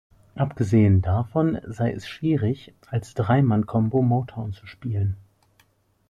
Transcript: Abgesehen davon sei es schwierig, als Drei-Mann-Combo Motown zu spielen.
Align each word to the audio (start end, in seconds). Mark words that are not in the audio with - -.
Abgesehen 0.33 1.03
davon 1.03 1.59
sei 1.67 1.91
es 1.93 2.07
schwierig, 2.07 2.73
als 2.87 3.13
Drei-Mann-Combo 3.13 4.01
Motown 4.01 4.51
zu 4.51 4.65
spielen. 4.65 5.15